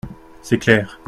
C’est 0.41 0.57
clair. 0.57 0.97